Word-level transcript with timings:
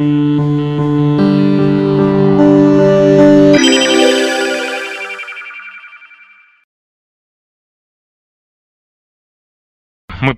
Мы 0.00 0.06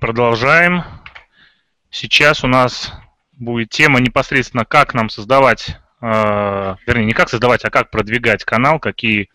продолжаем. 0.01 0.83
Сейчас 1.89 2.43
у 2.43 2.47
нас 2.47 2.91
будет 3.31 3.69
тема 3.69 4.01
непосредственно, 4.01 4.65
как 4.65 4.93
нам 4.93 5.07
создавать, 5.07 5.77
э, 6.01 6.75
вернее, 6.85 7.05
не 7.05 7.13
как 7.13 7.29
создавать, 7.29 7.63
а 7.63 7.69
как 7.69 7.89
продвигать 7.89 8.43
канал, 8.43 8.81
какие 8.81 9.29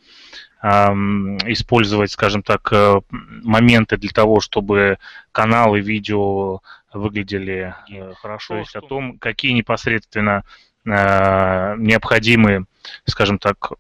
использовать, 0.62 2.11
скажем 2.11 2.43
так, 2.43 2.68
э, 2.72 3.00
моменты 3.11 3.96
для 3.96 4.11
того, 4.11 4.40
чтобы 4.40 4.98
канал 5.30 5.77
и 5.77 5.80
видео 5.80 6.61
выглядели 6.93 7.75
э, 7.90 8.14
хорошо, 8.20 8.54
то 8.54 8.61
есть 8.61 8.75
о 8.75 8.80
том, 8.80 9.18
какие 9.18 9.52
непосредственно 9.52 10.43
э, 10.84 10.90
необходимы, 11.79 12.64
скажем 13.04 13.39
так, 13.39 13.72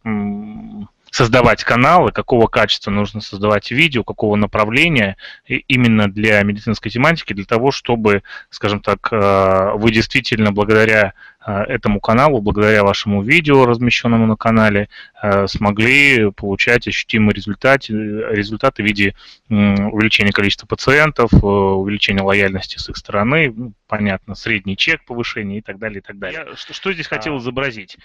создавать 1.10 1.64
каналы, 1.64 2.12
какого 2.12 2.46
качества 2.46 2.90
нужно 2.90 3.22
создавать 3.22 3.70
видео, 3.72 4.04
какого 4.04 4.36
направления 4.36 5.16
именно 5.46 6.08
для 6.08 6.42
медицинской 6.42 6.92
тематики, 6.92 7.32
для 7.32 7.46
того, 7.46 7.72
чтобы, 7.72 8.22
скажем 8.50 8.80
так, 8.80 9.10
вы 9.10 9.90
действительно 9.90 10.52
благодаря 10.52 11.14
этому 11.50 12.00
каналу, 12.00 12.40
благодаря 12.40 12.84
вашему 12.84 13.22
видео, 13.22 13.66
размещенному 13.66 14.26
на 14.26 14.36
канале, 14.36 14.88
э, 15.22 15.46
смогли 15.46 16.30
получать 16.32 16.88
ощутимые 16.88 17.34
результаты, 17.34 17.92
результаты 17.92 18.82
в 18.82 18.86
виде 18.86 19.14
увеличения 19.48 20.32
количества 20.32 20.66
пациентов, 20.66 21.32
увеличения 21.32 22.22
лояльности 22.22 22.78
с 22.78 22.88
их 22.88 22.96
стороны, 22.96 23.52
ну, 23.54 23.72
понятно, 23.86 24.34
средний 24.34 24.76
чек 24.76 25.04
повышения 25.04 25.58
и 25.58 25.62
так 25.62 25.78
далее, 25.78 26.00
и 26.00 26.02
так 26.02 26.18
далее. 26.18 26.46
Я, 26.48 26.56
что, 26.56 26.74
что 26.74 26.92
здесь 26.92 27.06
хотел 27.06 27.34
а. 27.34 27.38
изобразить? 27.38 27.96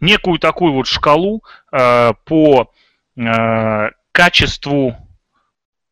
некую 0.00 0.38
такую 0.38 0.72
вот 0.72 0.86
шкалу 0.86 1.42
э, 1.72 2.12
по 2.24 2.72
э, 3.16 3.90
качеству 4.12 4.96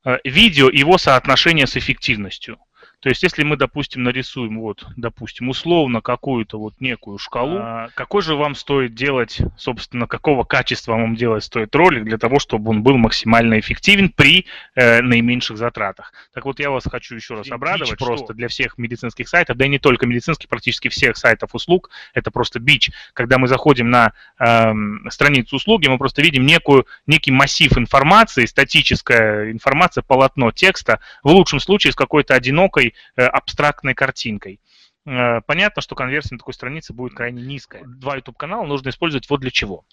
э, 0.04 0.18
видео, 0.24 0.68
его 0.70 0.98
соотношение 0.98 1.66
с 1.66 1.76
эффективностью. 1.76 2.58
То 3.04 3.10
есть, 3.10 3.22
если 3.22 3.42
мы, 3.42 3.58
допустим, 3.58 4.02
нарисуем, 4.02 4.58
вот, 4.60 4.86
допустим, 4.96 5.50
условно 5.50 6.00
какую-то 6.00 6.58
вот 6.58 6.80
некую 6.80 7.18
шкалу, 7.18 7.58
а, 7.60 7.88
какой 7.92 8.22
же 8.22 8.34
вам 8.34 8.54
стоит 8.54 8.94
делать, 8.94 9.42
собственно, 9.58 10.06
какого 10.06 10.44
качества 10.44 10.92
вам 10.92 11.14
делать 11.14 11.44
стоит 11.44 11.74
ролик 11.74 12.04
для 12.04 12.16
того, 12.16 12.38
чтобы 12.38 12.70
он 12.70 12.82
был 12.82 12.96
максимально 12.96 13.60
эффективен 13.60 14.08
при 14.08 14.46
э, 14.74 15.02
наименьших 15.02 15.58
затратах. 15.58 16.14
Так 16.32 16.46
вот, 16.46 16.58
я 16.60 16.70
вас 16.70 16.84
хочу 16.90 17.14
еще 17.14 17.34
раз 17.34 17.50
обрадовать, 17.50 17.90
бич 17.90 17.98
просто 17.98 18.32
для 18.32 18.48
всех 18.48 18.78
медицинских 18.78 19.28
сайтов, 19.28 19.58
да 19.58 19.66
и 19.66 19.68
не 19.68 19.78
только 19.78 20.06
медицинских, 20.06 20.48
практически 20.48 20.88
всех 20.88 21.18
сайтов 21.18 21.54
услуг, 21.54 21.90
это 22.14 22.30
просто 22.30 22.58
бич. 22.58 22.90
Когда 23.12 23.36
мы 23.36 23.48
заходим 23.48 23.90
на 23.90 24.14
э, 24.38 24.72
страницу 25.10 25.56
услуги, 25.56 25.88
мы 25.88 25.98
просто 25.98 26.22
видим 26.22 26.46
некую, 26.46 26.86
некий 27.06 27.32
массив 27.32 27.76
информации, 27.76 28.46
статическая 28.46 29.52
информация, 29.52 30.00
полотно 30.00 30.52
текста, 30.52 31.00
в 31.22 31.28
лучшем 31.28 31.60
случае 31.60 31.92
с 31.92 31.96
какой-то 31.96 32.32
одинокой 32.32 32.93
Э, 33.16 33.26
абстрактной 33.26 33.94
картинкой. 33.94 34.60
Э, 35.06 35.40
понятно, 35.46 35.82
что 35.82 35.94
конверсия 35.94 36.34
на 36.34 36.38
такой 36.38 36.54
странице 36.54 36.92
будет 36.92 37.14
крайне 37.14 37.42
низкая. 37.42 37.84
Два 37.84 38.16
YouTube-канала 38.16 38.66
нужно 38.66 38.88
использовать 38.88 39.28
вот 39.28 39.40
для 39.40 39.50
чего. 39.50 39.84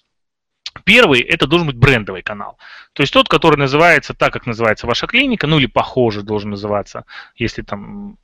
Первый– 0.84 1.20
это 1.20 1.46
должен 1.46 1.66
быть 1.66 1.76
брендовый 1.76 2.22
канал. 2.22 2.58
То 2.94 3.02
есть 3.02 3.12
тот, 3.12 3.28
который 3.28 3.56
называется 3.56 4.14
так, 4.14 4.32
как 4.32 4.46
называется 4.46 4.86
ваша 4.86 5.06
клиника, 5.06 5.46
ну 5.46 5.58
или 5.58 5.66
похоже 5.66 6.22
должен 6.22 6.50
называться, 6.50 7.04
если 7.36 7.62
там 7.62 8.18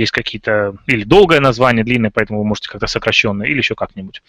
есть 0.00 0.12
какие-то, 0.12 0.76
или 0.86 1.04
долгое 1.04 1.40
название, 1.40 1.84
длинное, 1.84 2.10
поэтому 2.10 2.40
вы 2.40 2.44
можете 2.46 2.68
как-то 2.68 2.86
сокращенное, 2.86 3.46
или 3.46 3.58
еще 3.58 3.74
как-нибудь. 3.74 4.22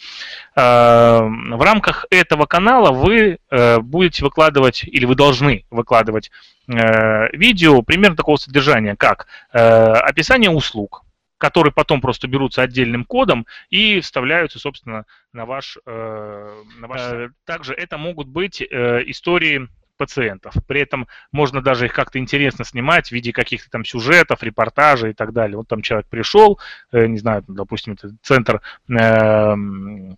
Э, 0.56 1.22
в 1.22 1.62
рамках 1.62 2.06
этого 2.10 2.46
канала 2.46 2.92
вы 2.92 3.40
будете 3.82 4.24
выкладывать, 4.24 4.84
или 4.84 5.06
вы 5.06 5.16
должны 5.16 5.66
выкладывать 5.70 6.32
Э, 6.68 7.30
видео 7.36 7.82
примерно 7.82 8.16
такого 8.16 8.38
содержания, 8.38 8.96
как 8.96 9.28
э, 9.52 9.60
описание 9.60 10.50
услуг, 10.50 11.04
которые 11.38 11.74
потом 11.74 12.00
просто 12.00 12.28
берутся 12.28 12.62
отдельным 12.62 13.04
кодом 13.04 13.46
и 13.70 14.00
вставляются, 14.00 14.60
собственно, 14.60 15.06
на 15.34 15.46
ваш, 15.46 15.78
э, 15.86 16.64
на 16.80 16.88
ваш. 16.88 17.32
Также 17.46 17.74
это 17.74 17.98
могут 17.98 18.28
быть 18.28 18.62
истории 18.62 19.68
пациентов. 19.98 20.54
При 20.68 20.82
этом 20.82 21.08
можно 21.32 21.62
даже 21.62 21.86
их 21.86 21.94
как-то 21.94 22.20
интересно 22.20 22.66
снимать 22.66 23.10
в 23.10 23.12
виде 23.12 23.32
каких-то 23.32 23.70
там 23.70 23.86
сюжетов, 23.86 24.44
репортажей 24.44 25.12
и 25.12 25.14
так 25.14 25.34
далее. 25.34 25.58
Вот 25.58 25.68
там 25.68 25.82
человек 25.82 26.08
пришел, 26.08 26.60
э, 26.92 27.06
не 27.08 27.18
знаю, 27.18 27.44
допустим, 27.48 27.94
это 27.94 28.16
центр 28.22 28.62
э, 28.90 29.56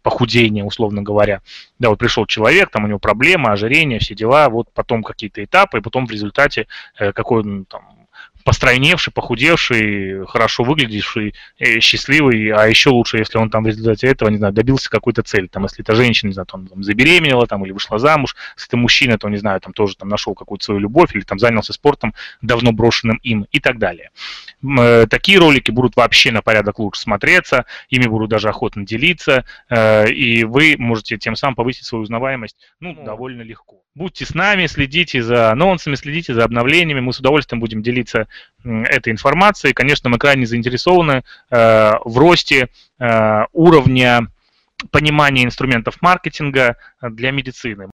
похудения, 0.02 0.64
условно 0.64 1.02
говоря. 1.02 1.42
Да, 1.80 1.90
вот 1.90 2.00
пришел 2.00 2.26
человек, 2.26 2.70
там 2.70 2.86
у 2.86 2.88
него 2.88 3.00
проблема, 3.00 3.52
ожирение, 3.52 4.00
все 4.00 4.16
дела, 4.16 4.50
вот 4.50 4.72
потом 4.74 5.04
какие-то 5.04 5.44
этапы, 5.44 5.78
и 5.78 5.82
потом 5.82 6.06
в 6.06 6.12
результате 6.12 6.68
э, 6.98 7.12
какой 7.12 7.42
он 7.42 7.66
там 7.66 7.95
постройневший, 8.46 9.12
похудевший, 9.12 10.26
хорошо 10.28 10.64
выглядевший, 10.64 11.34
э, 11.58 11.80
счастливый, 11.80 12.52
а 12.52 12.68
еще 12.68 12.92
лучше, 12.92 13.18
если 13.18 13.40
он 13.40 13.50
там 13.50 13.64
в 13.64 13.68
результате 13.68 14.08
этого, 14.08 14.30
не 14.30 14.38
знаю, 14.38 14.54
добился 14.54 14.90
какой-то 14.90 15.24
цели. 15.24 15.48
Там, 15.48 15.64
если 15.64 15.84
это 15.84 15.96
женщина, 15.96 16.30
не 16.30 16.34
знаю, 16.34 16.46
там, 16.46 16.68
там 16.68 16.84
забеременела 16.84 17.48
там, 17.48 17.66
или 17.66 17.72
вышла 17.72 17.98
замуж, 17.98 18.36
если 18.56 18.70
это 18.70 18.78
мужчина, 18.78 19.18
то, 19.18 19.28
не 19.30 19.38
знаю, 19.38 19.60
там 19.62 19.74
тоже 19.74 19.98
там 19.98 20.10
нашел 20.10 20.36
какую-то 20.36 20.64
свою 20.64 20.80
любовь 20.80 21.16
или 21.16 21.24
там 21.24 21.40
занялся 21.40 21.74
спортом, 21.74 22.14
давно 22.42 22.72
брошенным 22.72 23.18
им 23.24 23.48
и 23.52 23.60
так 23.60 23.80
далее. 23.80 24.12
Э, 24.80 25.08
такие 25.10 25.40
ролики 25.40 25.72
будут 25.72 25.96
вообще 25.96 26.32
на 26.32 26.44
порядок 26.44 26.78
лучше 26.78 27.02
смотреться, 27.02 27.66
ими 27.90 28.06
будут 28.06 28.30
даже 28.30 28.48
охотно 28.48 28.86
делиться, 28.86 29.44
э, 29.70 30.10
и 30.12 30.44
вы 30.44 30.76
можете 30.78 31.18
тем 31.18 31.36
самым 31.36 31.56
повысить 31.56 31.86
свою 31.86 32.04
узнаваемость, 32.04 32.58
ну, 32.80 32.94
ну, 32.94 33.04
довольно 33.04 33.42
легко. 33.42 33.82
Будьте 33.96 34.26
с 34.26 34.34
нами, 34.34 34.68
следите 34.68 35.24
за 35.24 35.52
анонсами, 35.52 35.96
следите 35.96 36.34
за 36.34 36.44
обновлениями, 36.44 37.00
мы 37.00 37.14
с 37.14 37.20
удовольствием 37.20 37.62
будем 37.62 37.82
делиться 37.82 38.28
этой 38.64 39.12
информацией. 39.12 39.74
Конечно, 39.74 40.10
мы 40.10 40.18
крайне 40.18 40.46
заинтересованы 40.46 41.24
э, 41.52 41.92
в 42.04 42.18
росте 42.18 42.70
э, 43.00 43.46
уровня 43.54 44.28
понимания 44.92 45.44
инструментов 45.44 46.02
маркетинга 46.02 46.78
для 47.02 47.32
медицины. 47.32 47.90